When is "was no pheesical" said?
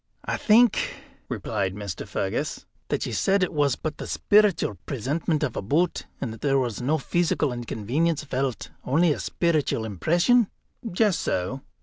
6.57-7.53